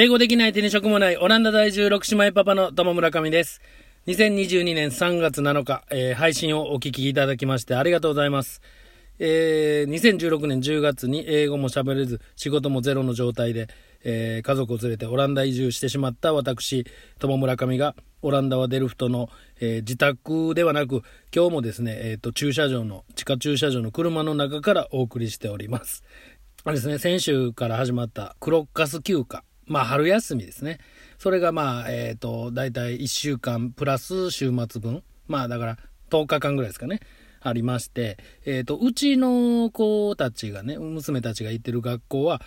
[0.00, 3.60] 英語できない手に職もないオランダ在住6姉妹パパの友村上です。
[4.06, 8.62] 2022年3月7日、えー配信をお聞きいただきましてありがとうございます。
[9.18, 13.66] えー2016年10月に英語も喋れず仕事もゼロの状態で、
[14.04, 16.86] えー家族を連れてオランダ移住してしまった私
[17.18, 19.28] 友村上がオランダはデルフトの、
[19.58, 21.02] えー自宅ではなく
[21.34, 26.04] 今日もですね、えーと駐車場の地下駐車場の車の中からお送りしております
[26.62, 30.78] あれですね先週から始まったクロッカス休暇まあ春休みですね。
[31.18, 35.02] それがまあえっ、と大体1週間プラス週末分。
[35.26, 35.78] まあだから
[36.10, 37.00] 10日間ぐらいですかね。
[37.40, 42.42] ありまして、えー、とうちの子たちがね娘たちが行ってる学校は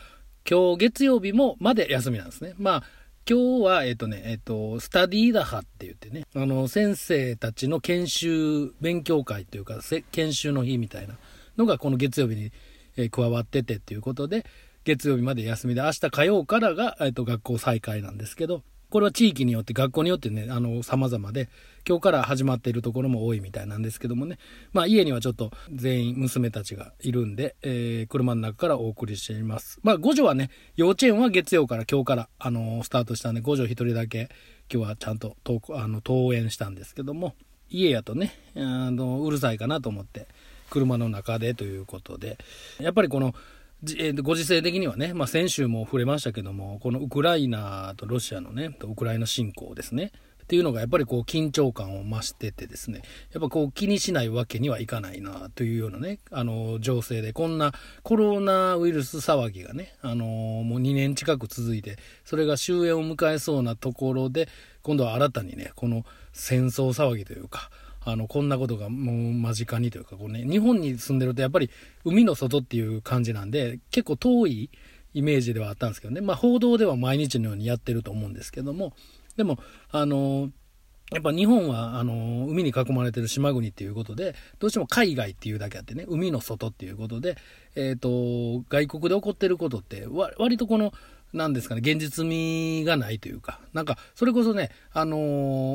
[0.49, 2.53] 今日月曜日もまで休みなんですね。
[2.57, 2.83] まあ
[3.29, 6.25] 今日はえっ、とねえっ、とスタディーダハって言ってね。
[6.35, 9.79] あの先生たちの研修勉強会というか
[10.11, 11.15] 研修の日みたいな
[11.57, 12.51] のがこの月曜日に、
[12.97, 14.45] え加わっててっていうことで
[14.83, 21.47] 月曜日まで休みで明日火曜からが、えっと学校再開なんですけどこれは地域によって学校によってねあの様々で
[21.87, 24.37] 今日から始まっているところも多いみたいなんですけどもね。
[24.73, 29.79] まあ家にはちょっと全員娘たちがいるんで、えー車の中からお送りしています。
[29.81, 34.29] まあ五女はね幼稚園は月曜から今日からあのスタートしたんで五女一人だけ
[34.71, 37.35] 今日はちゃんと登校あの登園したんですけども
[37.69, 40.27] 家やとねあのうるさいかなと思って
[40.69, 42.37] 車の中でということで。
[42.79, 43.33] やっぱりこの
[43.83, 50.11] えーご時世的にはね、まあ、先週も触れましたけどもこのウクライナとロシアのねウクライナ侵攻ですね。
[50.43, 57.71] っていうのがやっぱりこう緊張感を増しててですねやっぱこう気にしないわけにはいかないなというようなねあの情勢でこんな
[58.03, 64.49] コロナウイルス騒ぎがねあのもう2年近く続いてそれが終焉を迎えそうなところで
[64.81, 67.69] 今度は新たにねこの戦争騒ぎというか
[68.03, 71.69] あのこんなことがもう間近にというかこう、ね、日本に住んでるとやっぱり
[72.03, 74.69] 海の外っていう感じなんで結構遠い
[75.13, 78.93] イメージではあったんですけどね、まあ、報道では毎日のようにやってると思うんですけども。
[79.37, 79.59] でも
[79.91, 80.51] あの
[81.11, 87.37] やっぱ日本はあの海に囲まれてる島国っていうことでどうしても海外っていうだけあってね海の外っていうことで、
[87.75, 90.93] えー、と外国で起こってることって割とこの
[91.33, 95.17] なんですかね現実味がないというかなんかそれこそね、あの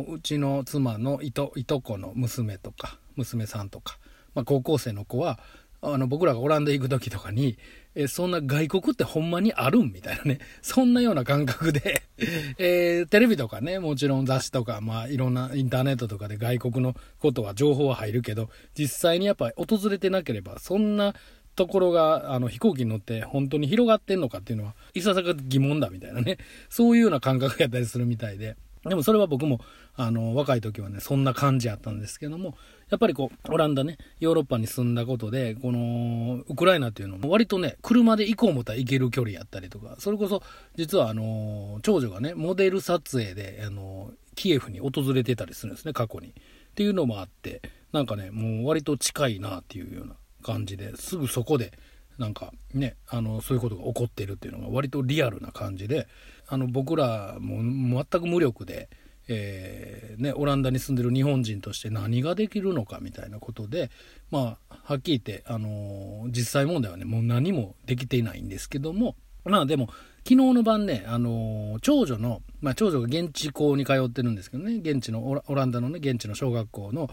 [0.05, 3.99] ーうちの妻のいといとこの娘とか娘さんとか、
[4.35, 5.39] まあ、高校生の子は
[5.83, 7.59] あの僕らがオランダ行く時とかに
[7.95, 12.03] えそんな外国ってほんまにあるんみたいなね そんなような感覚で、
[12.59, 21.15] えーテレビとかねもちろん雑誌とか、まあ、いろんなインターネットとかで外国のことは情報は入るけど実際にやっぱり訪れてなければそんな
[21.57, 26.39] ところがあの飛行機に乗って本当に広がってんのかっていうのはいささか疑問だみたいなね。
[26.69, 28.57] そういうような感覚やったりするみたいで。
[28.85, 29.61] でもそれは僕も
[29.97, 32.57] あの若い時はねそんな感じやったんですけども
[32.89, 40.41] やっぱりこうオランダねヨーロッパに住んだことでこのウクライナっていうのも割とね車で行こう思ったら行ける距離やったりとかそれこそ
[40.77, 46.29] 実はあの長女がねモデル撮影であのキエフに訪れてたりするんですね過去に。
[46.29, 46.33] っ
[46.77, 47.63] ていうのもあって
[47.93, 50.15] なんかねもう割と近いなっていうような
[50.47, 51.73] 感じですぐそこで
[52.19, 56.07] なんかねあのそういうことが起こってるっていうのが割とリアルな感じで
[56.47, 58.89] あの僕らも全く無力で、
[59.29, 63.91] えーね、オランダに住んでる日本人として何ができるのかみたいなことで
[64.31, 69.89] まあはっきり言って、あの実際問題はねもう何もできていないんですけどもまあでも
[70.27, 77.09] 昨日の晩ね、あの長女の、まあ、長女が現地校に通ってるんですけどね現地のオラオランダのね現地の小学校の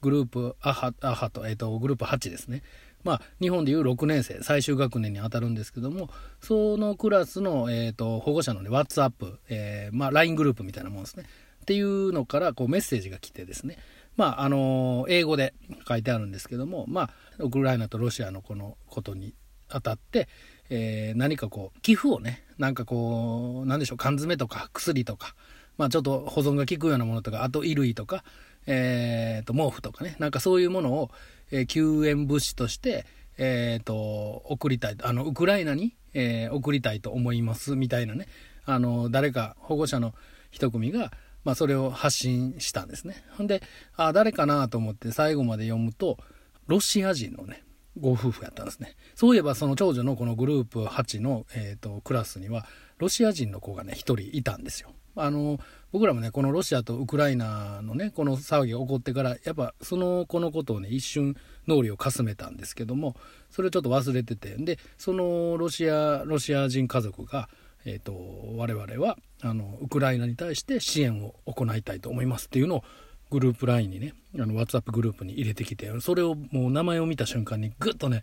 [0.00, 2.62] グループアハアハと,、えー、とグループ8ですね。
[3.04, 6.10] まあ日本でいう6年生最終学年に当たるんですけども
[6.40, 11.24] そのクラスの、えー、と保護者のね WhatsApp、えーまあ、LINE グループみたいなもんですね。
[11.62, 13.78] っていうのからこうメッセージが来てですね。
[14.16, 15.54] まああの英語で
[15.86, 19.34] 書いてあるんですけどもまあウクライナとロシアのこのことに
[19.68, 20.28] あたって、
[20.70, 25.34] えー何かこう寄付をねなんかこうなんでしょう缶詰とか薬とか
[25.76, 28.24] まあちょっと保存が効くようなものとかあと衣類とか、
[28.70, 30.14] えーと毛布とかね。
[30.20, 31.10] なんかそういうものを、
[31.50, 33.06] え救援物資として
[33.38, 38.26] えー、と送りたいあのウクライナに、え送りたいと思いますみたいなね。
[38.64, 40.12] あの誰か保護者の
[40.50, 41.12] 一組が、
[41.44, 43.24] まあ、それを発信したんですね。
[43.36, 43.62] ほんで
[43.96, 46.18] あ誰かなと思って最後まで読むと
[46.66, 47.62] ロシア人のね
[47.98, 48.96] ご夫婦やったんですね。
[49.14, 52.66] そういえばその長女のこのグループ8の、えー、とクラスには
[52.98, 54.92] ロシア人の子がね1人いたんですよ。
[55.22, 55.58] あの
[55.92, 61.36] 僕らもねこのロシアとウクライナのねこの騒ぎが起こってからやっぱその子のことをね一瞬
[61.66, 63.16] 脳裏をかすめたんですけども
[63.50, 67.48] それをちょっと忘れててでそのロシアロシア人家族が、
[67.84, 68.12] えー、と
[68.56, 72.84] 我々はあのウクライナに対して支援を行いたいと思いますっていうのを
[73.30, 78.22] グループ LINE にねあの WhatsApp グループに入れてきてそれをもう名前を見た瞬間にグッとね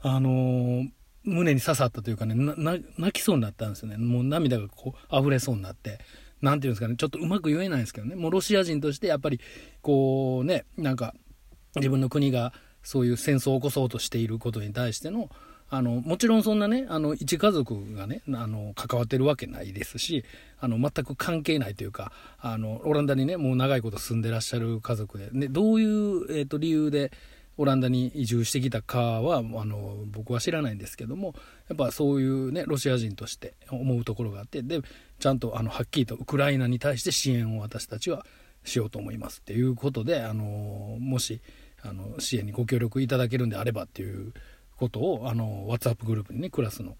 [0.00, 0.88] あのー
[1.24, 3.96] 胸に刺さったというかね、泣きそうになったんですよね。
[3.96, 6.00] もう涙がこう溢れそうになって。
[6.42, 9.40] なんていうんですかね、ちょっとうまく言えないんですけどね、もうロシア人としてやっぱり、
[9.80, 11.14] こうね、なんか、
[11.76, 12.52] 自分の国が
[12.82, 15.30] そういう戦争を起こそうとしていることに対しての、
[15.74, 20.22] あのもちろんそんなねあの一家族がねあの関わってるわけないですし
[20.60, 27.10] あの全く関係ないというかあのオランダにねもう長いこと住んでらっしゃる家族で、ね、どういう、えーと、理由で
[27.56, 31.34] オランダに移住してきたかはあの僕は知らないんですけども
[31.68, 34.82] やっぱそういうねロシア人として思うところがあってで
[35.22, 38.26] ちゃんとあのはっきりとウクライナに対して支援を私たちは
[38.64, 41.40] しようと思いますっていうことであのもし
[41.80, 44.32] あの支援にご協力いただけるんであればっていう
[44.76, 46.96] ことをあの WhatsApp グループにねクラスの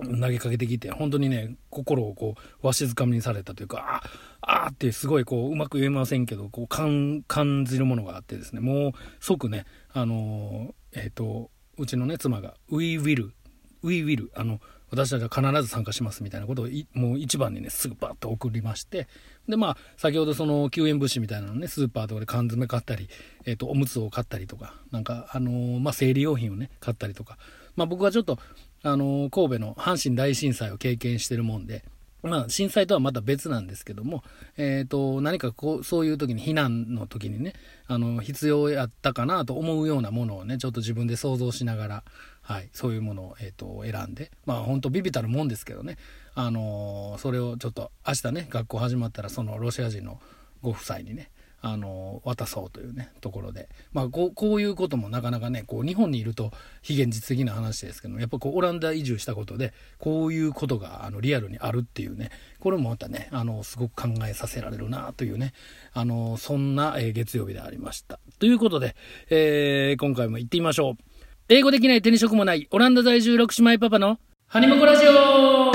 [0.00, 4.02] 投げかけてきて本当にね心をこうわしづかみにされたというか
[4.40, 7.22] ああってすごいこううまく言えませんけどこう感
[7.64, 11.48] じるものがあってですねもう即ねあのえっ、ー、と
[11.78, 13.30] うちのね妻が「We will」
[13.84, 14.60] 「We will」あの
[14.92, 19.08] 私たちは必ず参加しますみたいなことをもう一番にねすぐバッと送りまして
[19.48, 23.08] でまあ先ほどその救援物資みたいなのねスーパーとかで缶詰買ったり、
[23.46, 27.38] えーと、おむつを買ったりとかなんかあのー、まあ生理用品をね買ったりとか。
[27.74, 28.38] まあ僕はちょっと
[28.82, 31.84] あのー、神戸の阪神大震災を経験してるもんで
[32.22, 34.22] まあ、震災とはまた別なんですけども、
[34.56, 37.54] えーと、何かこうそういう時に避難の時にね
[37.88, 42.04] あの必要やったかなと思うようなものをねちょっと自分で想像しながら、
[42.52, 45.96] はい、そういうものを、えーと、選んでまあ本当ビビたるもんですけどね、
[46.34, 50.20] あのー、それをちょっと明日ね学校始まったらそのロシア人の
[50.60, 51.30] ご夫妻にね
[51.62, 56.50] あの渡そうというねところで、まあ、こうこういうこともなかなかねこう日本にいると
[56.82, 65.54] 非現実的な話ですけどやっぱこうオランダ移住したことでこういうことがあのリアルにあるっていうねこれもまたねあのすごく考えさせられるなというね
[65.94, 68.18] あのそんな、え、月曜日でありました。
[68.40, 68.96] ということで、
[69.30, 71.11] えー、今回も行ってみましょう。
[71.48, 75.72] 英語できない手に職もないオランダ在住6姉妹パパのハニモコラジオ。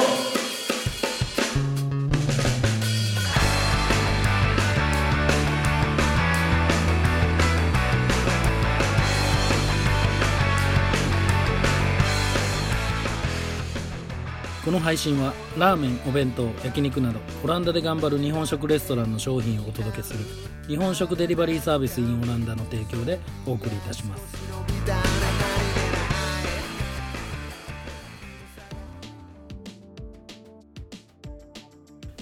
[14.63, 20.19] この配信はラーメンお弁当焼肉などオランダで頑張る日本食レストランの商品をお届けする
[20.67, 25.26] 日本食デリバリーサービス in オランダの提供でお送りいたします。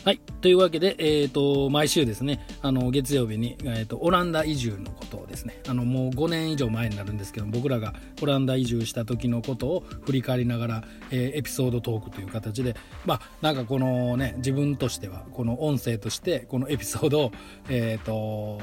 [0.05, 0.19] はい。
[0.19, 17.31] というわけで、えっ、ー、と、毎週ですね、あの、月曜日に、えっ、ー、と、オランダ移住のことをですね、あの、もう5年以上前になるんですけど、僕らがオランダ移住した時のことを振り返りながら、えー、エピソードトークという形で、まあ、なんかこのね、自分としては、この音声として、このエピソードを、
[17.69, 18.61] えっ、と、こ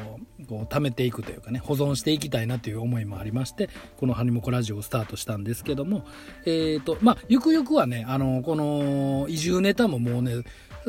[0.48, 6.04] う、貯めていくというかね、保存していきたいなという思いもありまして、このハニモコラジオをスタートしたんですけども、
[6.46, 10.44] えっ、と、まあ、ゆくゆくはね、あの、この移住ネタももうね、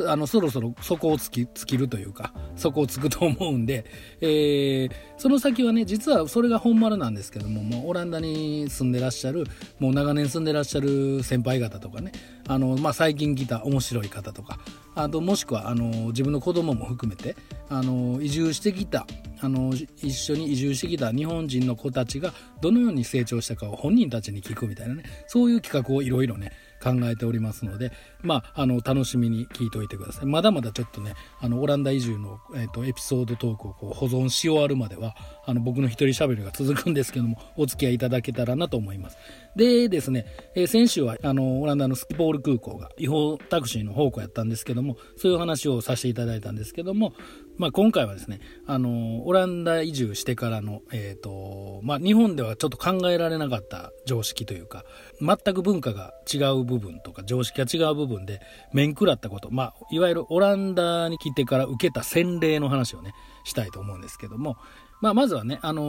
[0.06, 3.84] あの、そろそろ底をつき、尽きるというか、底をつくと思うんで、
[4.20, 9.44] えー、その先はね、実はそれが本丸なんですけども、もうオランダに住んでらっしゃる、
[9.78, 12.12] もう長年住んでらっしゃる先輩方とかね、
[12.48, 14.58] あの、まあ、最近来た面白い方とか、
[14.94, 17.36] あと、もしくは、あの、自分の子供も含めて、
[17.68, 19.06] あの、移住してきた、
[19.40, 26.52] あの、一緒に移住してきた日本人の子たちがどのように成長したかを本人たちに聞くみたいなね、そういう企画をいろいろね、
[26.84, 30.26] 考えておりますので、まあ、あの、楽しみに聞いておいてください。
[30.26, 39.16] まだまだちょっとね、あの、オランダ移住の、えっ、ー、と、エピソードトークをこう保存し終わるまでは、あの、僕の一人喋りが続くんですけども、お付き合いいただけたらなと思います。
[39.56, 47.14] でですね、えー、先週は、あの、オランダのスキポール空港が違法タクシーの宝庫やったんですけども、そういう話をさせていただいたんですけども、
[47.56, 54.84] まあ、今回はですね、あの、オランダ移住してからの、えっ、ー、と、まあ、日本ではちょっと考えられなかった常識というか、
[55.20, 58.40] 全く文化が違う部分とか、常識が違う部分で、
[58.72, 63.12] 面食らったこと、まあ、いわゆるオランダに来てから受けた洗礼の話をね、
[63.44, 64.56] したいと思うんですけども、
[65.04, 65.82] まあ、まずはね、あの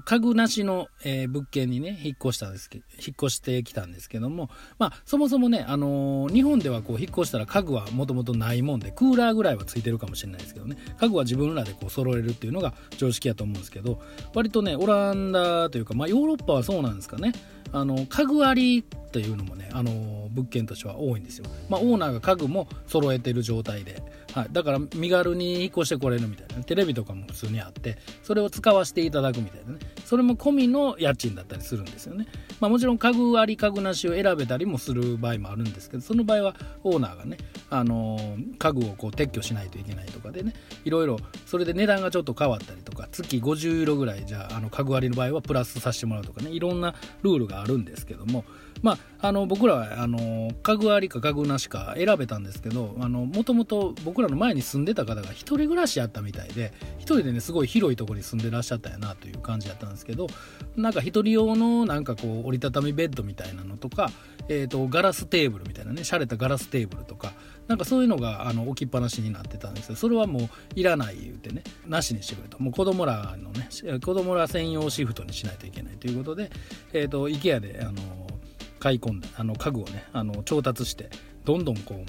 [0.00, 14.00] ー、家具なしの、えー、物件にね、引っ越したんですけど、引っ越してきたんですけども、まあ、そもそもね、あのー、日本ではこう、引っ越したら家具はもともとないもんで、クーラーぐらいはついてるかもしれないですけどね、家具は自分らでこう、揃えるっていうのが常識やと思うんですけど、
[14.32, 17.34] 割とね、オランダというか、まあ、ヨーロッパはそうなんですかね、
[17.72, 21.44] あの、家具ありというのもね、あの、物件としては多いんですよ。
[21.68, 24.02] まあ、オーナーが家具も揃えてる状態で、
[24.34, 29.78] はい、だから身軽に引っ越してこれるみたいな、テレビとかも普通にあってそれを使わせていただくみたいなね。
[30.04, 32.26] それも込みの家賃だったりするんですよね、
[32.60, 37.38] まあ、もちろん家具あり家具なしを選べたりもする場合もあるんですけどその場合はオーナーがね、
[37.70, 40.52] あのー、家具をこう撤去しないといけないとかでね
[40.84, 48.44] いろいろそれで値段がちょっと変わったりとか月50ユーロぐらいじゃああの家具ありの場合はプラスさせてもらうとかねいろんなルールがあるんですけども
[48.82, 60.26] まあ、あの僕らはあの家具ありか家具なしか選べたんですけどもともと僕らの前に住んでた方が1人暮らしやったみたいで1人でねすごい広いところに住んでらっしゃったやなという感じだったんですけど
[60.76, 64.10] なんか1人用のなんかこう折りたたみベッドみたいなのとか、
[64.48, 67.32] えーと、ガラステーブルみたいなね洒落たガラステーブルとか
[67.68, 72.62] なんかそういうのがあの置きっぱなしになってたんですけどそれはもういらない言うてねなしにしてくれと。
[72.62, 73.68] もう子供らのね
[74.00, 76.50] 子供ら専用シフトにしないといけないということで、
[76.92, 78.23] えーと、と IKEA であの
[78.84, 81.08] 買い込んであの家具をねあの調達して
[81.46, 82.06] どんどんこうもう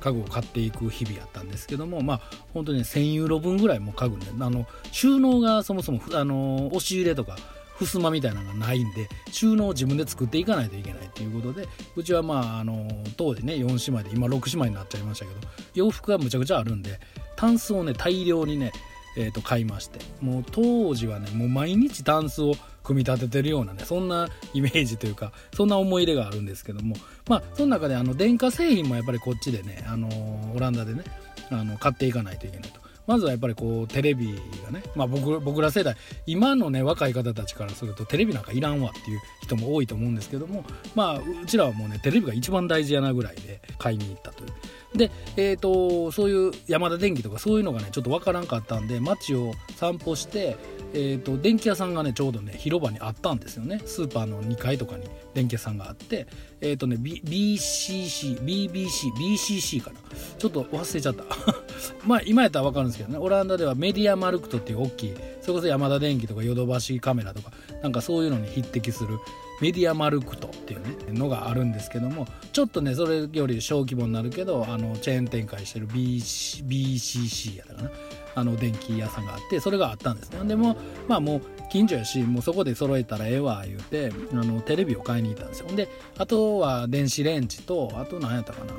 [0.00, 2.20] 家具を買っていく日々やったんですけどもまあ
[2.54, 7.36] 本当に、ね、1000ユーロ分ぐらいも家具ねあの収納がそもそもあの押し入れとか
[7.78, 12.88] 襖みたいなのがないんで収納を自分で作っていかないといけないということでうちはまああの
[13.18, 15.40] 当時ね4姉妹で今6姉妹になっちゃいましたけど
[15.74, 17.00] 洋服がむちゃくちゃあるんで
[17.36, 18.72] タンスをね大量にね
[19.16, 22.54] えー、と買いましてもう当時はねもう毎日タンスを
[22.84, 26.94] 組み立ててるようなねそんなイメージというかそんな思い入れがあるんですけども
[27.28, 30.08] まあその中であの電化製品もやっぱりこっちでねあの
[30.54, 31.02] オランダでね
[31.50, 32.84] あの買っていかないといけないと。
[33.06, 35.96] まずはやっぱりこうテレビがね、まあ僕、僕ら世代
[36.26, 44.50] 今のね若い方たちからするとテレビなんかいらんわっていう人も多いと思うんですけどもまあうちらはもうねテレビが一番大事やなぐらいで買いに行ったという。
[44.96, 50.56] で、えーと、そういう山田電機とかそういうのがねちょっとわからんかったんで街を散歩して、
[50.92, 53.80] えーと、電気屋さんがねちょうどね広場にあったんですよね。
[53.84, 56.28] スーパーの2階とかに電気屋さんがあって
[56.60, 59.96] えっ、ー、とね、B、BCC BBC BCC かな。
[60.38, 61.24] ちょっと忘れちゃった。
[62.06, 63.18] まあ今やったらわかるんですけどね。
[63.18, 69.18] オランダではメディアマルクトっていう大きいそれこそ山田電機とかヨドバシカメラとかなんかそういうのに匹敵する
[69.60, 77.90] メディアマルクトっていうねのがあるんですけどもちょっとねそれより小規模になるけどあのチェーン展開してる BC BCC やったかな。
[78.34, 80.46] あの電気屋さんがあってそれがあったんですね。
[80.46, 80.76] でも
[81.08, 85.66] まあもう近所やしもうそこで揃えたらええわ言うてあのテレビを買いに行ったんですよ。
[85.68, 85.88] で
[86.18, 88.72] あとは電子レンジとあと何やったかな。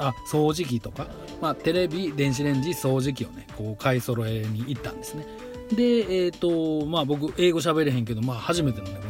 [0.00, 1.08] あ掃除機とか、
[1.40, 5.26] まあ、テレビ電子レンジ掃除機をねこう買い揃えに行ったんですね。
[5.72, 9.08] でえっ、ー、とまあ僕英語喋れへんけどまあ初めてのねこ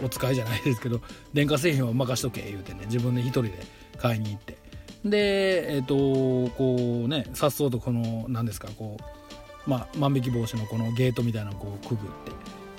[0.00, 1.00] のお使いじゃないですけど
[1.32, 3.52] 電化製品は任しとけ言うてね自分で一人で
[3.98, 4.61] 買いに行って。
[5.04, 8.96] でえっ、ー、とこうねさっそうとこの何ですかこ
[9.66, 12.32] うまあ万引き防止のこのゲートみたいなのをこうくぐって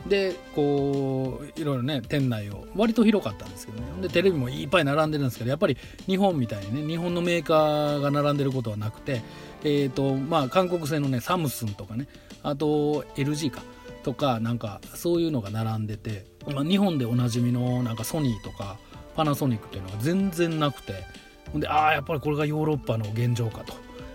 [0.08, 3.88] でこういろいろね店内を割と広かったんですけどね。
[4.02, 5.78] でテレビもいっぱい並んでるんですけどやっぱり
[6.08, 9.22] 日本みたいにね日本のメーカーが並んでることはなくて
[9.64, 12.08] えっ、ー、とまあ韓国製のねサムスンとかね
[12.42, 13.62] あと LG か
[14.04, 18.78] とかなんかそういうのが並んでて、まあ、日本でおなじみのなんかソニーとか
[19.16, 20.94] パナソニックっていうのが全然なくて
[21.54, 23.74] ほんでああやっぱりこれがヨーロッパの現状かと。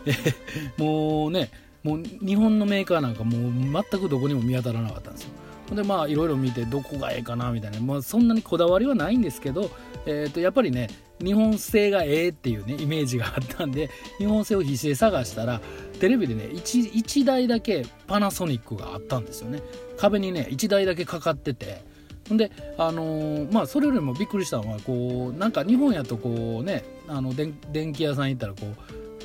[0.82, 1.50] もうね
[1.82, 3.52] もう日本のメーカーなんかもう
[3.90, 5.30] 全くどこにも見当たらなかったんですよ。
[5.68, 9.70] ほんでまあいろいろ見てどこがええかなみたいな、まあ、そんなにこだわりはないんですけど、
[10.06, 10.88] えー、とやっぱりね
[11.22, 15.60] 日本製がええっていうねイメージがあったんで日本製を必死で探したら
[16.00, 19.62] テレビでね 1, 1台だけパナソニックがあったんですよね。
[19.98, 21.82] 壁にね1台だけかかってて
[22.28, 27.54] ほんであのー、まあそれよりもびっくりしたのはこうなんか日本やとこうねあの電
[27.92, 28.58] 気屋さん行ったらこ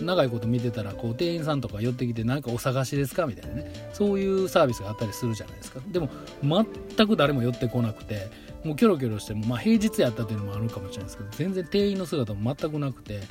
[0.02, 3.28] う長いこと見てたらこう店員さんとか寄ってきて何かお探しですか？
[3.28, 3.90] みたいなね。
[3.94, 5.80] そういうサービスがあったりするじゃないですか。
[5.92, 6.10] でも
[6.42, 8.28] 全く誰も寄ってこなくて
[8.64, 13.22] もうキョロキョロしてもまあ平日やったっていうのもあるかもしれないですけど全然店員の姿も全くなくて。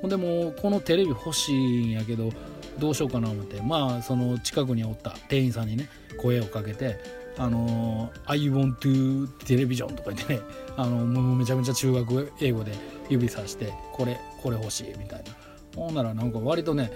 [0.00, 2.30] ほんでもこのテレビ欲しいんやけど
[2.78, 7.00] どうしようかな思ってまあその近くにおった店員さんにね声をかけて
[7.38, 10.40] 「あの I want to テレビジョン」とか言ってね
[10.76, 12.72] あのもうめちゃめちゃ中学英語で
[13.08, 15.36] 指さして「これこれ欲しい」みたいな。
[15.76, 16.90] ほんならなんか割とね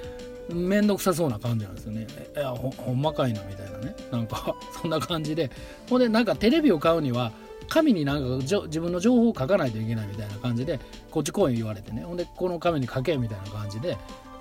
[0.53, 2.07] 面倒くさそうな感じなんですよね。
[2.37, 3.95] いやほほんまかいなみたいなね。
[4.11, 5.51] なんか そんな感じで。
[5.89, 7.33] ほんでなんかテレビを買うには
[7.69, 10.81] 紙になんか自分の情報を書かないといけないみたいな感じで
[11.11, 12.03] こっち来い言われてね。
[12.03, 13.97] ほんでこの紙に書けみたいな感じで。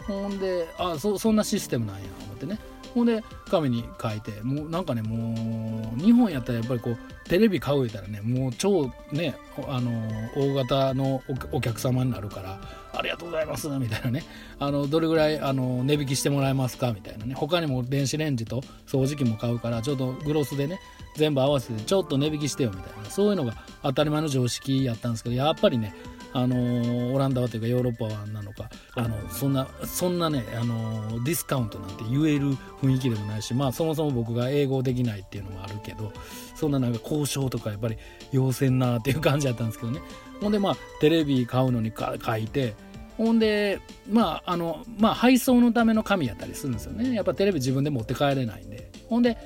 [0.08, 2.58] ほんであそそんなシステムなんや思ってね。
[2.94, 6.98] ほんで紙に書いてもうなんかねもう日本やったらやっぱりこう
[7.30, 9.36] テレビ買うたらねもう超ね
[9.68, 9.92] あの
[10.36, 11.22] 大型の
[11.52, 12.60] お客様になるから
[12.94, 14.24] ありがとうございますみたいなね。
[14.60, 17.34] あのどれぐらいあの値引きしてもらえますかみたいなね。
[17.34, 20.80] 他にも電子レンジと掃除機も買うからちょっとグロスでね
[21.16, 23.10] 全部合わせてちょっと値引きしてよみたいな。
[23.10, 25.94] そういうのが当たり前の常識やったんですけどやっぱりね
[26.34, 36.12] あのオランダはというかヨーロッパはなのかあのそんなそんなね、あのディスカウントなんて言える雰囲気でもないしまあそもそも僕が英語できないっていうのもあるけど
[36.56, 37.98] そんななんか交渉とかやっぱり
[38.32, 40.02] 要せんなっていう感じだったんですけどね。
[40.40, 42.74] ほんでまあテレビ買うのに書いて
[43.18, 47.14] ほんでまああのまあ配送のための紙やったりするんですよね。
[47.14, 48.90] やっぱテレビ自分で持って帰れないんで。
[49.12, 49.38] ほんで、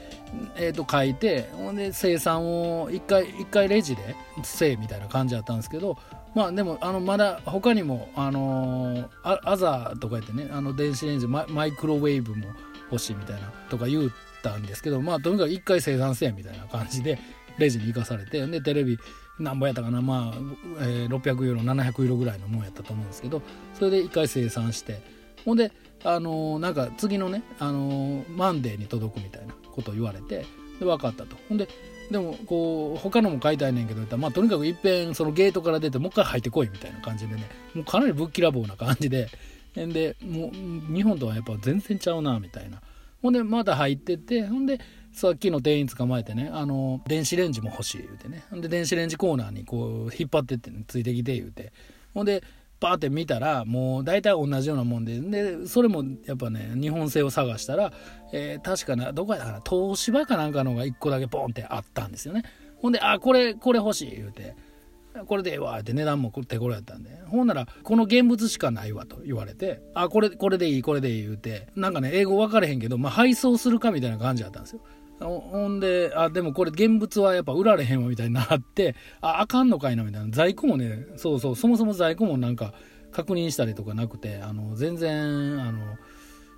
[0.58, 5.98] えー、と書いてほんで生産を1回一回レジでせえみたいな感じだったんですけど
[6.36, 12.48] まあでもあのまだ他にもあのー、アザーとか言ってねあの電子レンジマイクロウェーブも
[12.92, 14.10] 欲しいみたいなとか言っ
[14.44, 17.18] たんですけどまあとにかく1回生産せえみたいな感じで
[17.58, 19.00] レジに行かされてでテレビ
[19.40, 20.38] なんぼやったかなまあ、
[20.82, 23.42] えー、600ユーロ700ユーロぐらいのもんやったと思うんですけど
[23.74, 25.02] それで1回生産して
[25.46, 25.72] ほんで
[26.06, 30.46] あのー、なんか次のね、あの、マンデーに届くみたいなことを言われて
[30.80, 31.36] で分かったと。
[31.50, 31.68] ほんで
[32.12, 39.28] でもこう他のも書いてあんねんけどまあとにかくいっぺんそのゲートから出てもう一回入ってこいみたいな感じでねもうかなりぶっきらぼうな感じで。
[39.76, 42.82] でもう日本とはやっぱ全然ちゃうなみたいな。
[43.22, 44.80] ほんでまた入ってってほんで
[45.12, 48.46] さっきの店員捕まえてねあの電子レンジも欲しい言うてね。
[48.54, 51.74] で電子レンジコーナーにこう引っ張ってって、ね、ついてきて言うて。
[52.14, 52.42] ほんで
[52.80, 57.94] パーって見たらもう大体同じようなもんででそれもやっぱね日本製を探したら、
[58.34, 62.44] えー、確かなどこやったかな東芝かなんかのが1個だけポンってあったんですよね。
[62.78, 64.56] ほんで「あこれこれ欲しい」言うて
[65.26, 67.10] 「これでええわ」って値段も手頃やったんで。
[67.26, 71.70] ほんなら「この現物しかないわ」と言われて「あこれこれでいいこれでいい」言うて。
[71.76, 74.82] なんかね英語分かれへんけど、まあ、配送するかみたいな感じだったんですよ。
[75.20, 80.28] ほんで、あ、でもこれ現物はやっぱ売られへんわみたいになって、あ、あかんのかいなみたいな。
[80.30, 82.74] 在庫もね、そうそう、そもそも在庫もなんか
[83.12, 85.98] 確認したりとかなくて、あの、全然、あの、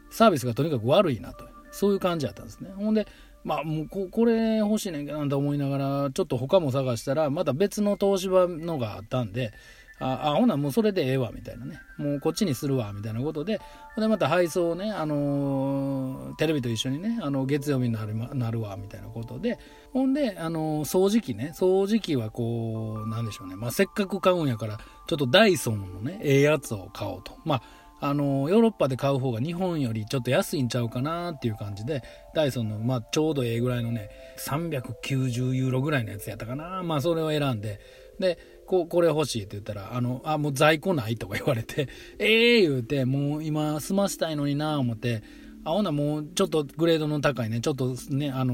[0.10, 1.46] サービスがとにかく悪いなと。
[1.72, 2.72] そういう感じだったんですね。
[2.76, 3.06] ほんで、
[3.44, 9.54] まあ、もうこ、これ欲しいねんけどなんて思いながら、ちょっと他も探したら、また別の東芝のがあったんで、
[10.00, 11.80] あ、あほなもうそれでええわ、みたいなね。
[11.98, 13.60] もうこっちにするわ、みたいなことで、
[13.98, 19.58] でまた配送をね、あのー、テレビと一緒にね、あの月曜日になるなるわ、みたいなことで、
[19.94, 24.78] ほんで、あのー、掃除機ね、掃除機はこう、なんでしょうね、まあ、せっかく買うんやから、
[25.08, 27.34] ちょっとダイソンのね、ええやつを買おうと。
[27.46, 32.04] まああのヨーロッパで買う方が日本よりちょっと安いんちゃうかなっていう感じで
[32.36, 36.84] ダイソンの、まあ、ちょうどええぐらいのね390ユーロぐらいのやつやったかな。
[36.84, 37.80] まあそれを選んで。
[38.20, 38.38] で
[38.68, 41.88] ここれ欲しいって言ったら、あの、あ、もう在庫ないとか言われて、
[42.20, 45.24] え えー、言うて、もう今済ませたいのにな思って、
[45.64, 48.54] あ、ほなもうちょっとグレードの高いね、ちょっとね、あの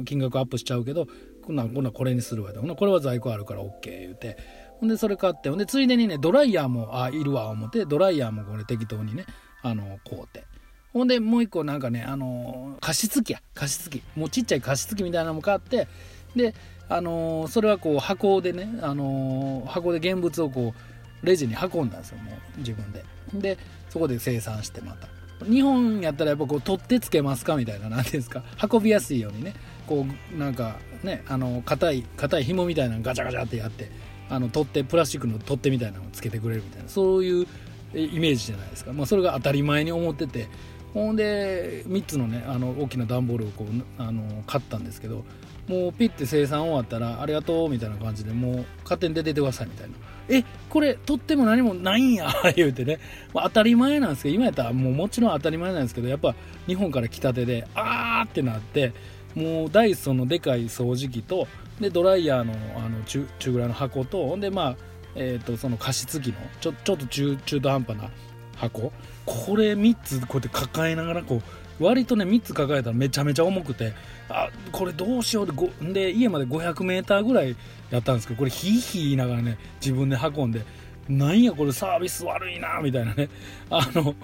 [0.00, 1.06] ー、金額アップしちゃうけど、
[1.42, 4.38] こんな、こんなこれにするわほな、これは在庫あるから OK 言うて、
[4.78, 9.26] ほんでそれ買って、ほんでついでにね、ドライヤーも、あ、いるわ思って、ドライヤーもこれ適当にね、
[9.62, 10.44] あのー、買うて。
[10.92, 14.02] ほんでもう一個なんかね、あの加湿器や、加湿器。
[14.16, 15.86] もうちっちゃい加湿器みたいなのも買って、
[16.34, 16.54] で、
[16.90, 23.04] あの、それはこう箱でね、あの、箱で現物をこうレジに運んだんですよもう自分で。
[23.32, 25.08] でそこで生産してまた。
[25.46, 28.42] 日本やったらやっぱこう取ってつけますかみたいな何ていうんですか。
[28.70, 29.54] 運びやすいようにね
[29.86, 33.90] こうなんかねあの硬い硬い紐みたいなのガチャガチャってやって
[34.28, 37.46] あの取ってプラスチックの取っ手みたいなのをつけてくれるみたいなそういう
[37.94, 40.48] イメージじゃないですか、まあ、それが当たり前に思ってて。
[40.92, 45.24] ほんで3つのねあの大きな段ボールをこうあの買ったんですけど
[45.70, 49.94] もうピッて生産終わったらありがとうみたいな感じでもう勝手に出ててくださいみたいな。
[50.28, 53.00] えこれ取っても何もないんや 言うてね、
[53.34, 56.36] まあ、当たり前なんですけど今やったらもうもちろん当たり前なんですけどやっぱ
[56.68, 58.92] 日本から来たてであーってなって
[59.34, 61.48] もうダイソンのでかい掃除機と
[61.80, 64.76] でドライヤーのあの中中ぐらいの箱とほんでまあ
[65.14, 68.10] えーと、その加湿器のちょちょっと中中途半端な
[68.56, 68.92] 箱。
[69.26, 71.42] これ3つこうやって抱えながらこう
[71.80, 73.92] 割とね3つ抱えたらめちゃめちゃ重くて
[74.28, 77.56] あこれどうしようでで家まで 500m ぐらい
[77.90, 80.64] やったんですけどこれヒーヒー言いながらね自分で運んで
[81.08, 83.28] なんやこれサービス悪いなみたいなね。
[83.68, 84.14] あの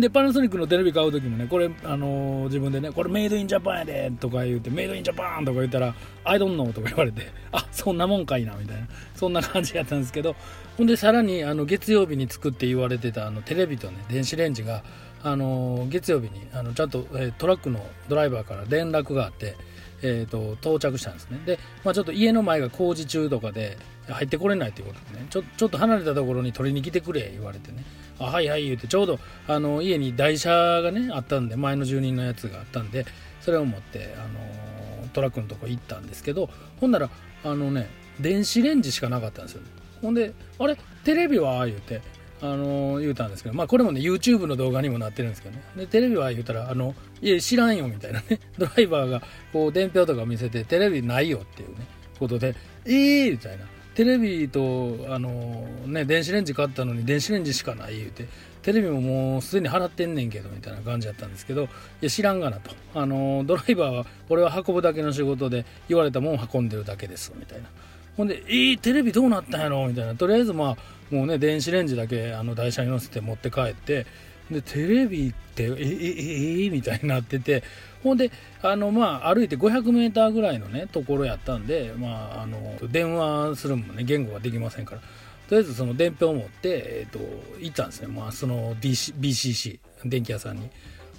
[0.00, 8.88] でパナソニックのテレビ買う時もねこれあの自分でねこれメイドインジャパンやでとか言ってメイドインジャパンとか言ったら I don't know とか言われてあそんなもんかいなみたいな。
[9.14, 10.34] そんな感じやったんですけど
[10.76, 14.82] ほんでさらにあの月曜日に作って言われてたあのテレビとね電子レンジが
[15.24, 19.56] あの月曜日にあのちゃんと、え、トラックのドライバーから連絡があって、
[20.02, 21.40] えーと、到着したんですね。
[21.46, 25.26] で、まあ、ちょっと家の前が工事中とかで入ってこれないということでね。
[25.30, 27.84] ちょちょっと離れたところに取りに来てくれ言われてね。
[28.18, 30.50] あはいはい言うてちょうどあの家に台車
[30.82, 33.06] がねあったんで前の住人のやつがあったんで
[33.40, 36.48] それを持ってあのトラックのとこ行ったんですけど
[36.80, 37.10] ほんなら
[37.42, 37.88] あのね
[38.20, 39.62] 電子レンジしかなかったんですよ、
[40.00, 42.00] ほんで「あれテレビは?」言うて
[42.44, 45.62] あの言うたんですけど、まあこれもね、YouTube の動画にもなってるんですけどね。
[45.76, 48.38] で、テレビは言うたら、あの、いや、知らんよみたいなね。
[48.58, 51.86] ドライバーが、こう、伝票とか見せて、テレビないよっていうね、
[52.18, 52.54] ことで、
[52.84, 53.64] えー、みたいな。
[53.94, 58.26] テレビとあの、ね、電子レンジ買ったのに電子レンジしかない言うて
[58.62, 61.68] テレビももうすでに払ってんねんけどみたいな感じだったんですけどい
[62.00, 67.68] や知らんがなとあのドライバーは俺は運ぶだけの仕事で言われたもん運んでるだけですみたいな
[68.16, 70.76] ほんで「えー、テレビどうなったんやろ?」みたいなとりあえずまあ
[71.14, 74.06] もうね電子レンジだけあの台車に乗せて持って帰って
[74.50, 77.62] でテレビってえええええみたいになってて
[78.02, 78.30] ほんで
[78.62, 85.00] あのまあ歩いて 500m ぐらいのねところやったんでまああの電話するもね言語ができませんから
[85.48, 87.18] とりあえずその伝票を持って、えーと、
[87.60, 90.70] 行ったんですね、まあ、その DC BCC 電気屋さんに。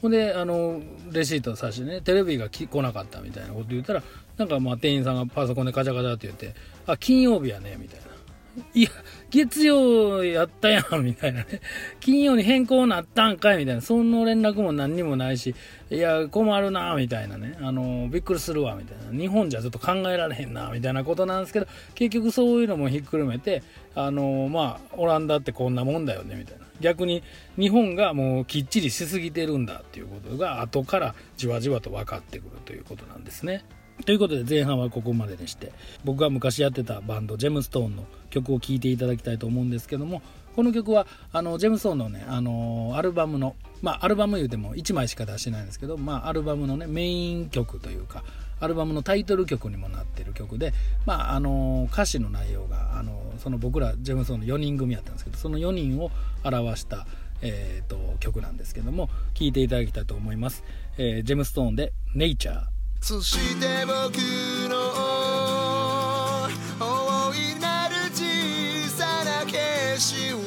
[0.02, 0.82] ほんであの
[1.12, 4.04] レシートをさしてねテレビが来なかったみたいなこと言ったら
[4.38, 6.54] なんかまあ店員さんがパソコンでカチャカチャって言って
[6.88, 8.06] 「あ金曜日やね」みたいな。
[8.74, 8.90] いや、
[9.30, 11.60] 月曜やったやん、みたいなね。
[12.00, 13.82] 金曜に変更なったんかい、みたいな。
[13.82, 15.54] その連絡も何にもないし、
[15.90, 17.58] いや、困るな、みたいなね。
[17.62, 19.20] あの、びっくりするわ、みたいな。
[19.20, 23.62] 日本じゃちょっと考えられへんな、みたいなことなんですけど、結局そういうのもひっくるめて、
[23.94, 26.66] あの、まあ、オランダってこんなもんだよね、みたいな。
[26.80, 27.24] 逆に
[27.58, 33.64] 日本がもうきっちりしすぎてるんだっていうことが後からじわじわと分かってくるということなんですね。
[34.04, 35.72] ということで前半はここまででして
[36.04, 40.22] 僕が昔やってたバンドジェムストーンの曲を聴いていただきたいと思うんですけども
[40.56, 48.24] この曲はあのジェムストーンのね、あのアルバムのまあアルバム言うても1枚しか出してないんですけど、まあ、アルバムのねメイン曲というか
[48.62, 50.74] アルバムのタイトル曲にもなってる曲で、
[51.06, 56.12] まあ、あの歌詞の内容があのその僕らジェムストーンの4人組やったんですけどその4人を
[56.44, 57.06] 表した
[57.42, 60.64] えーと、曲なんですけども聴いていただきたいと思います、
[60.98, 62.64] え、ジェムストーンで「ネイチャー」
[63.08, 64.18] そして僕
[64.68, 64.76] の
[66.80, 70.45] 大いなる小さな景色を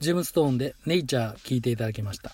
[0.00, 2.32] ジムストーンでネイチャー聞いていただきました。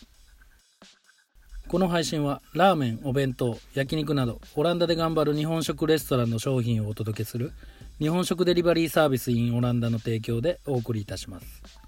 [1.66, 7.52] この配信はラーメン、お弁当、焼肉などオランダで頑張る日本食レストランの商品をお届けする
[7.98, 11.83] 日本食デリバリーサービス in オランダの提供でお送りいたします。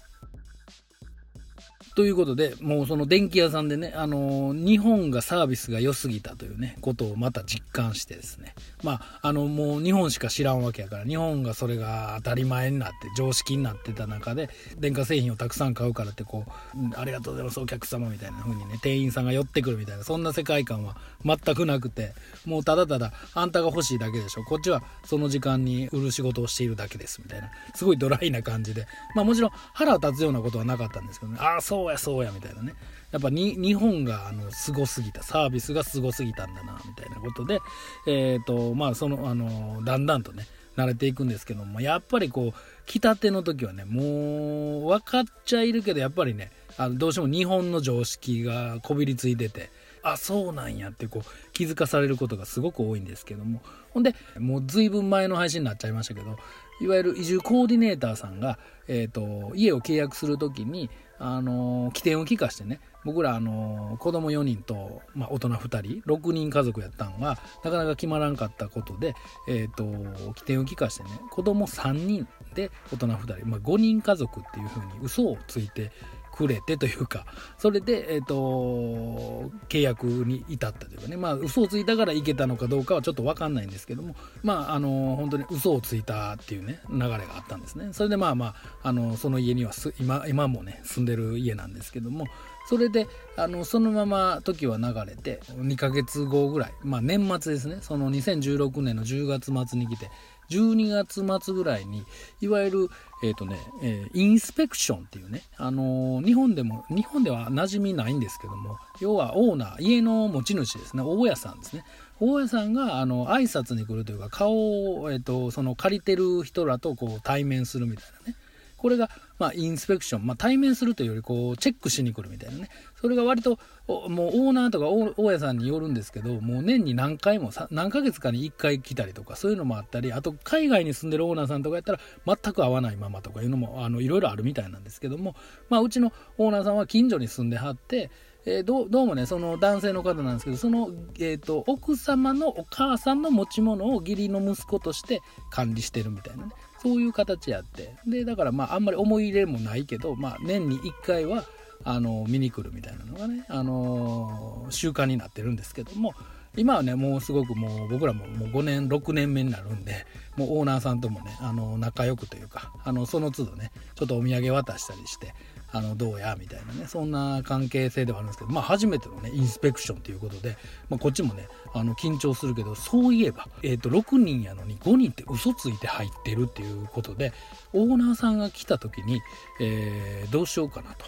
[1.97, 8.53] ということで、もうその電気屋さんでね、あのー、日本がサービスが良すぎたというね、ことをまた実感してですね。
[8.83, 22.13] まあ、あの、もう日本しか知らんわけやから、日本がそれが当たり前になって、常識になってた中で、電化製品をたくさん買うからってこう、ありがとうございます、お客様みたいな風にね、店員さんが寄ってくるみたいな、そんな世界観は全くなくて、
[22.45, 24.43] もうただただ、あんたが欲しいだけでしょ。
[24.43, 27.49] こっちはその時間に売る仕事をしているだけです、みたいな。
[27.73, 28.85] すごいドライな感じで。
[29.15, 32.73] まあもちろん腹立つようなことはなかったんですけどね、ああ、そうやそうや、みたいなね。
[33.11, 37.61] やっぱに日本があのすごすぎたサービスがすごすぎたんだなみたいなことで、
[38.05, 40.45] えーとまあ、そのあのだんだんとね
[40.75, 49.69] 慣れていくんですけどもやっぱりこう来たての時はねもう分かっちゃいるけどやっぱりねあのどうしても日本の常識がこびりついてて
[50.11, 53.61] あそうなんやってこう気づかされることがすごく多いんですけども。
[53.97, 56.37] ほんでもう随分前の配信になっちゃいましたけど
[56.79, 69.15] いわゆる移住コーディネーターさんが、えーと、家を契約する時にあの起点を聞かしてね僕らあの子供4人と、まあ、大人2人6人家族やったんがなかなか決まらんかったことで、
[69.47, 75.91] えーと、起点を聞かしてね子供3人で大人2人、まあ、5人家族っていうふうに嘘をついて
[76.37, 77.25] くれてというか、
[77.57, 87.89] それで、え、ー、と、契約に至ったというかね、まあ、嘘をついたからいけたのかどうかはちょっとわかんないんですけども、まあ、あの、本当に嘘をついたっていうね、流れがあったんですね。
[87.91, 92.27] それでまあまあ、あの、その家には今、今もね、住んでる家なんですけども、
[92.67, 100.11] それで、あの、そのまま時は流れて、2ヶ月後ぐらい、まあ年末ですね、その2016年の10月末に来て、
[100.49, 102.03] 12月末ぐらいに、
[102.41, 102.89] いわゆる、
[103.23, 111.83] えっ、ー、とね、えー、インスペクションっていうね、あのー、日本でも、日本では馴染みないんですけども、要はオーナー、家の持ち主ですね、大家さんですね。
[112.19, 118.37] 大家さんが、あの、挨拶に来るというか、顔を、えっ、と、その借りてる人らとこう対面するみたいなね。
[118.77, 119.09] これが、
[119.39, 122.69] まあ、インスペクション、まあ、対面するというよりこうチェックしに来るみたいなね。
[123.01, 124.87] それが割ともうオーナーとか
[125.17, 135.35] 大家さんによるんですけどもう年に何回も何ヶ月かに1回来たりとかそういうのもあったりあと海外に住んでるオーナーさんとかやったら全く会わないままとかいうのもあのいろいろあるみたいなんですけども、
[135.69, 138.09] まあ、うちのオーナーさんは近所に住んではって
[138.49, 151.45] えー、どうもね、その男性の方なんですけど、その、えーと、奥様のお母さんの持ち物を義理の息子として管理してるみたいなね、そういう形やって、で、だからまあ、あんまり思い入れもないけど、まあ、年に1回は、
[151.83, 156.13] あの、見に来るみたいなのがね、あのー、習慣になってるんですけども、
[156.55, 165.33] 今はね、もうすごくもう僕らももう5年、6年目になるんで、もうオーナーさんともね、あの、仲良くというか、あの、その都度ね、ちょっとお土産渡したりして、
[165.71, 170.57] あのどうやみたいなねそんな関係性ではあるんですけど、まあ、初めてのねインスペクションということで、
[170.89, 177.33] まあ、こっちもねあの緊張するけどそういえば、えーと、6人やのに5人って嘘ついて入ってるっていうことで
[177.73, 179.21] オーナーさんが来た時に、
[179.59, 181.05] えー、どうしようかなと。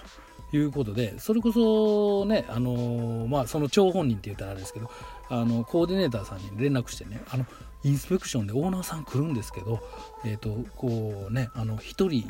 [0.51, 4.89] いうことでそれこそねあのー、まあその張本人って言ったらあれですけど
[5.29, 7.45] あのコーディネーターさんに連絡してねあの
[7.83, 9.79] インスペクションでオーナーさん来るんですけど、
[10.25, 12.25] えっ、ー、と、こうね、あの、一人、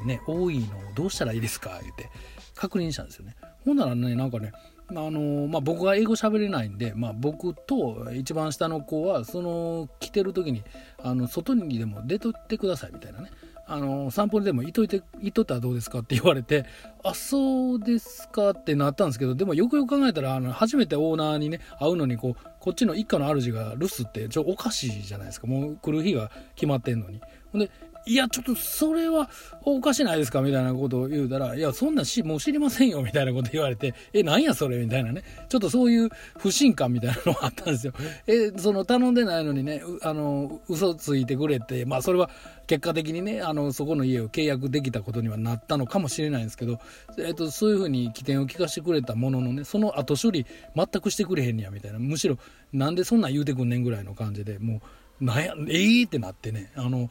[0.00, 2.10] えー、ね、多いのどうしたらいいですか言って、
[2.54, 3.36] 確認したんですよね。
[3.64, 4.52] ほんならね、なんかね、
[4.90, 10.64] あのまあ、僕が英語喋れないんで、まあ、僕と一番下の子はその来てる時に
[11.02, 13.30] あの外にでも出とってくださいみたいなね
[13.70, 16.64] あの散歩でもいといていとったらどうですかって言われて
[17.04, 25.46] あそうですかってなったんですけどでもよくよく考えたらあの初めてオーナーにね会うのにこうこっちの一家の主が留守ってちょおかしいじゃないですか。
[25.46, 27.20] もう来る日が決まってんのに。
[27.52, 27.70] ほんで
[28.08, 29.28] いや、ちょっとそれは
[29.62, 30.40] おかしないですか？
[30.40, 34.78] みたいなことを言うたら、いや、そんなし、もう知りませんよみたいなこと言われて、え、なんやそれ？
[34.78, 35.22] みたいなね。
[35.48, 37.92] ちょっとそういう不信感みたいなのがあったんですよ。
[38.26, 42.30] え、その頼んでないのにね、あの、嘘ついてくれて、まあそれは
[42.66, 46.80] 結果的にね、あの、そこの家を契約できたことにはなったのかもしれないんですけど、
[47.18, 51.98] えっと、そういうふうに起点を聞かせてくれたもののね、その後処理全くしてくれへんねや、みたいな。
[51.98, 52.38] むしろ、
[52.72, 54.80] なんでそんな言うてくんねんぐらいの感じで、も
[55.20, 57.08] う、なんや、ええー、ってなってね、あの、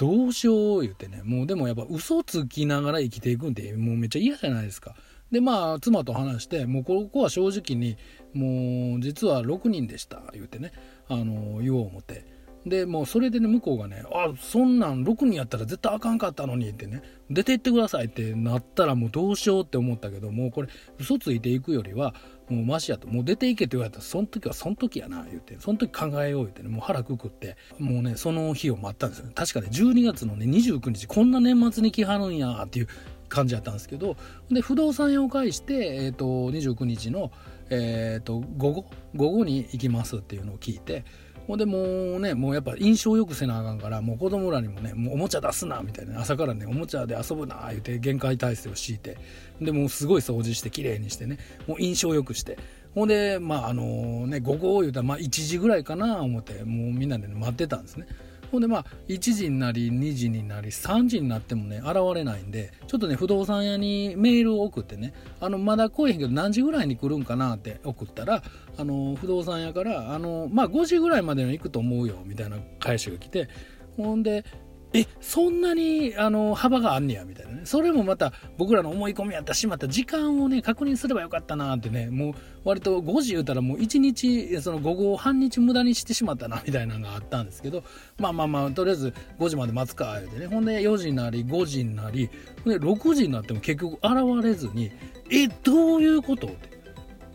[0.00, 4.94] どうしよう言ってね、もうでもやっぱ嘘つきながら生きていくんで、もうめっちゃ嫌じゃないですか。
[5.30, 7.98] で、まあ、妻と話して、もうここは正直に、
[8.32, 10.72] もう実は6人でした、言うてね、
[11.06, 12.24] あの、言おう思って。
[12.66, 20.68] で、もうそれでね、向こうがね、あ、そんなん6人やったら絶対あかんかったのにってね、出て行ってくださいってなったらもうどうしようって思ったけど、もうこれ
[20.98, 22.14] 嘘ついていくよりは、
[22.48, 29.30] もうマシやと、もう出ていけって言われたら、その時はその時やな、言って、その時考えよう言ってね、もう腹くくって、もうね、その日を待ったんですよ。
[29.34, 32.88] 確かね、12月のね、29日、こんな年末に来はるんや、っていう、
[33.30, 34.16] 感じやったんですけど
[34.50, 37.30] で不動産屋を介して、えーと、29日の、
[37.70, 41.04] えーと、午後午後に行きますっていうのを聞いて
[41.50, 49.18] ほんでもうねもうやっぱ印象よくせなあかんからもう子供らにもねもうおもちゃ出すなみたいな朝からねおもちゃで遊ぶな言うて限界体制を敷いて。
[49.60, 52.56] でもうすごい掃除して綺麗にしてねもう印象よくして。
[52.94, 58.06] ほんでまああのね午後言うたらまあ1時ぐらいかな思ってもうみんなで、ね、待ってたんですね。
[58.50, 68.42] ほんでまあ1時になり2時になり3時になってもね現れないんでちょっとね不動産屋にメールを送ってねあのまだ来えへんけど何時ぐらいに来るんかなって送ったら
[68.76, 73.48] あの不動産屋からあのまあ5時ぐらいまでに行くと思うよみたいな返しが来て
[73.96, 74.44] ほんで
[74.92, 77.60] えそんなにあの幅があんねやみたいなね。
[77.64, 87.84] それもまた僕らの思い込みやったしまった時間をね確認すればよかったなってねもう割と5時言うたらもう1日その午後半日無駄にしてしまったなみたいなのがあったんですけど
[88.18, 90.46] まあまあまあとりあえず5時まで待つか言うてね。
[90.46, 92.28] ほんで4時になり5時になり
[92.64, 94.90] で6時になっても結局現れずに
[95.30, 96.48] えどういうこと？
[96.48, 96.80] って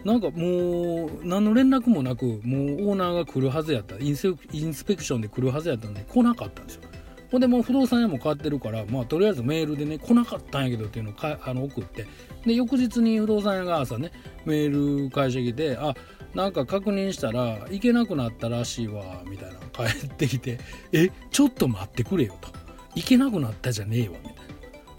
[0.03, 3.95] なんかもう何の連絡もなくもうオーナーが来るはずやった。
[3.97, 4.35] インス
[4.83, 6.83] ペクションで来るはずやったのに来なかったんですよ。
[7.31, 12.05] ほんでもう不動産屋も変わってるから、まあ、とりあえずメールでね来なかったんやけどっていうのをかあの送って。
[12.45, 14.11] で翌日に不動産屋が朝ね
[14.45, 15.95] メール返してきてあ
[16.35, 19.59] なんか確認したら行けなくなったらしいわみたいな。
[19.75, 20.59] 帰ってきて
[20.91, 22.49] えちょっと待ってくれよと。
[22.95, 24.41] 行けなくなったじゃねえわみたいな。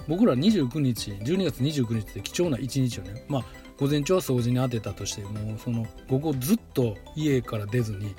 [0.09, 3.25] 僕ら29日12月29日って貴重な1日をね。
[3.29, 3.45] まあ
[3.79, 8.15] 午前中は掃除に当てたとしてもうその午後ずっと家から出ずに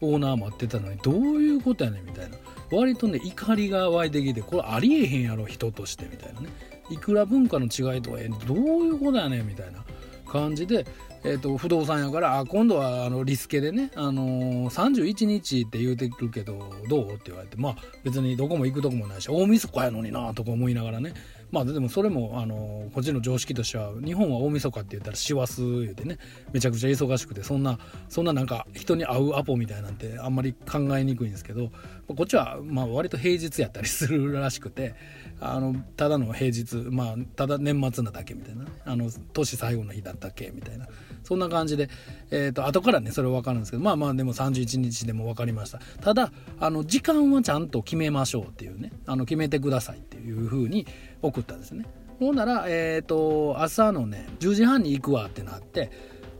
[0.00, 2.36] オーナー待ってたのにどういうことやねんみたいな。
[2.72, 6.48] 割とね怒りが湧いてきてこれありえへんやろ人としてみたいなね。
[6.90, 9.84] いくら文化の違いとはどういうことやねんみたいな
[10.30, 10.84] 感じで、
[11.24, 17.12] えーと、不動産やからあ今度はあのリスケでね、あのー、31日って言うてくるけどどう？
[17.12, 21.14] って言われてまあ別にどこも行くとこもないし大晦日やのになとか思いながらね
[21.52, 26.18] まあでもそれもあのこっちの常識としては日本は大晦日って言ったら師走言うてね
[26.52, 31.70] めちゃくちゃ忙しくてそんなそんななんか人に会うアポみたいなんてあんまり考えにくいんですけど
[32.08, 34.94] こっちはまあ割と平日やったりするらしくて
[35.40, 40.86] あのただの平日まあただ年末なだけみたいな、あの年最後の日だったっけみたいな
[41.24, 41.88] そんな感じで、
[42.30, 45.80] えーと、後からねそれは分かるんですけどまあまあでも31日でも分かりました。
[46.00, 50.86] ただあの時間はちゃんと決めましょうっていうねあの決めてくださいっていうふうに
[51.22, 51.86] 送ったんですね。
[52.18, 55.90] ほんなら、えーと、朝のね10時半に行くわってなって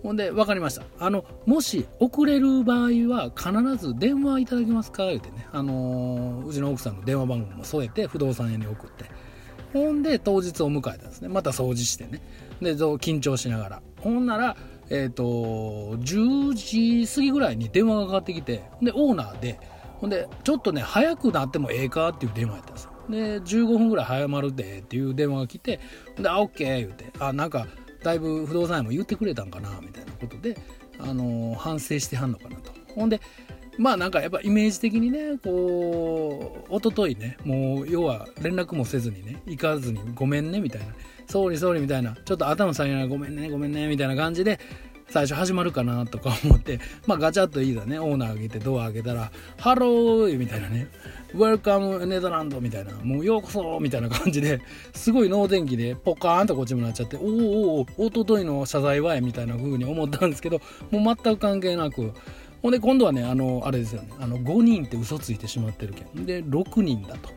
[0.03, 0.83] ほんで分かりました。
[0.99, 5.07] あのもし遅れる場合は必ず電話いただけますか？
[5.07, 9.07] 言うてね、あのー、うちの奥さんの電話番号も添えて不動産屋に送って。
[9.73, 11.29] ほんで当日を迎えたんですね。
[11.29, 12.21] また掃除してね。
[12.61, 13.83] で緊張しながら。
[14.01, 14.57] ほんなら
[14.91, 19.59] えっ、ー、と10時過ぎぐらいに電話がかかってきてでオーナーで。
[20.03, 25.81] ほんでちょっとね早くなってもええかっていう電話やったんですで15分ぐらい早まるでっていう電話が来て
[26.17, 27.67] で「あオッケー」言うてあなんか
[28.03, 30.57] だいぶ不動産屋も言ってくれたんかなみたいなことで、
[30.99, 32.73] あのー、反省してはんのかなと。
[32.95, 33.21] ほんで
[33.79, 40.89] まあなんかやっぱイメージ的にねこう一昨日ねもう要は連絡もせずにね行かずにごめんねみたいな。
[41.29, 42.15] sorry sorry みたいな。
[42.25, 44.59] ちょっと頭下げながらごめんねごめんねみたいな感じで
[45.13, 50.89] 最初始まるかなとか思って、 まあガチャッといいだね、オーナー開けてドア開けたら、ハローみたいなね、
[51.35, 54.63] ウェルカムネザランドみたいな、もうようこそみたいな感じで、
[54.95, 62.13] すごい脳天気でポカーンとこっちもなっちゃって、おーおーおとといの謝罪はえみたいな風に思ったんですけど、もう全く関係なく、
[62.63, 66.25] ほんで今度はね、あの、あれですよね、あの、5人って嘘ついてしまってるけん。
[66.25, 67.29] で、6人だと。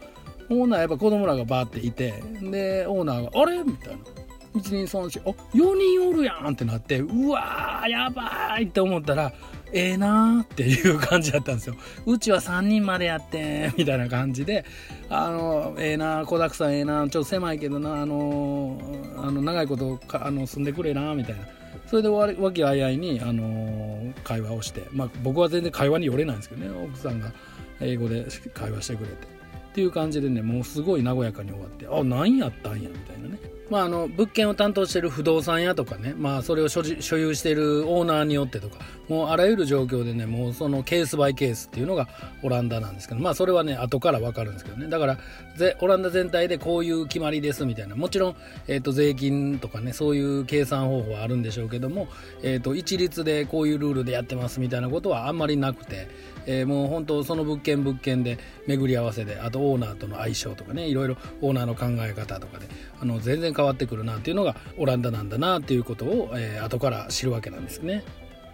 [0.49, 4.24] オーナーやっぱ子供らがバーっていて、で、オーナーが、あれみたいな。
[4.59, 9.31] 1234あ4人おるやんってなってうわーやばいって思ったら
[9.71, 11.75] ええー、なーっていう感じだったんですよ。
[12.05, 14.63] うちは3人までやってみたいな感じで
[15.09, 18.79] あのええー、なー子だくさんええー、なちょっと狭いけどなあの
[19.17, 21.45] あの長いことあの住んでくれなみたいな。
[21.87, 27.31] それでわきあいあいに、あの会話をして、まあ、僕は全然会話に寄れないんですけどね奥さんが
[27.79, 29.34] 英語で会話してくれて。
[29.75, 33.37] っていう感じでねもうすごい和やかに終わってあ何やったんやみたいなね。
[33.69, 38.77] まあ、あの物件を担当してる不動産屋とかね、まあ、それを所有しているオーナーによってとか
[39.09, 42.07] もうあらゆる状況でねもうそのケースバイケースっていうのが
[42.43, 44.87] オランダなんですけどまあそれはね後から分かるんですけどね。
[44.87, 45.17] だから
[45.57, 47.95] ぜオランダ全体でこういう決まりですみたいな。
[47.95, 48.35] もちろん、
[48.67, 52.07] えー、と税金とかねそういう計算方法はあるんでしょうけども、
[52.43, 56.07] えー、と一律でこういうルールでやってますみたいなことはあんまりなくて、
[56.45, 62.67] えー、もう本当その物件物件で巡り合わせであとオーナーとの相性とかねいろいろオーナーの考え方とかで
[62.99, 68.03] あの全然変わってくるなっていうのがオランダなんだなっていうことを、えー、後から知るわけなんですね。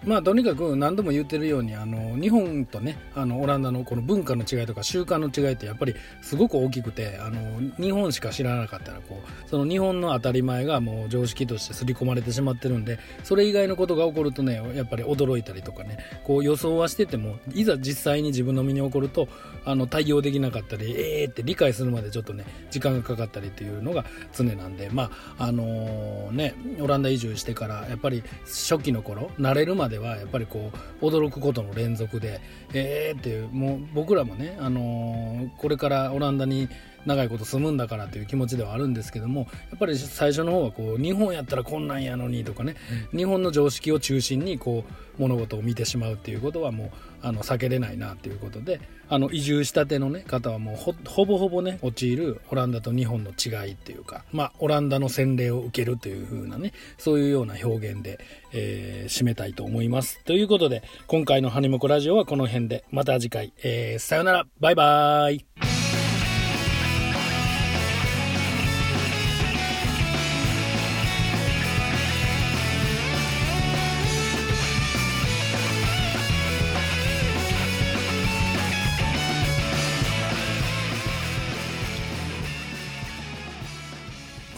[0.04, 7.40] まあとにかく何度も言ってるようにあの日本とねあのオランダのこの文化の違いとか習慣の違いってやっぱりすごく大きくてあの
[7.78, 19.28] 日本しか知らなかったらこうその日本の当たり前がもう常識として刷り込まれてしまってるんでそれ以外のことが起こるとねやっぱり驚いたりとかねこう予想はしててもいざ実際に自分の身に起こると
[19.66, 30.72] あの対応できなかったりええー、って理解するまでちょっとね時間がかかったりっていうのが常なんでまああのー、ねオランダ移住してからやっぱり初期の頃慣れるまでではやっぱりこ
[31.02, 32.42] う驚くことの連続で
[32.74, 36.70] ええー、っていうもう僕らもね、あのー、これからオランダに
[37.06, 42.76] 長いこと住むんだからという気持ちではあるんですけどもやっぱり最初の方はこう日本やったらこんなんやのにとかね、
[43.12, 46.90] うん、日本の常識を中心にこう物事を見てしまうっていうことはもう
[47.24, 50.76] あの避けれないなっていうことであの移住したての、ね、方はもう
[51.08, 58.20] ほぼほぼね陥るオランダと日本の違いっていうか、まあ、オランダの洗礼を受けるという風なねそういうような表現で、
[58.54, 60.24] えー、締めたいと思います。
[60.24, 64.46] ということで今回の「ハニモコラジオ」はこの辺でまた次回、えー、さよなら。
[64.60, 65.81] バイバーイ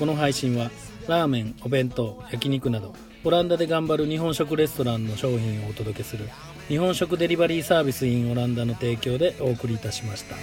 [0.04, 0.70] この配信は
[1.08, 2.94] ラーメンお弁当焼肉など
[3.24, 6.28] オランダで頑張る日本食レストランの商品をお届けする
[6.68, 10.36] 日本食デリバリーサービス in オランダの提供でお送りいたしました。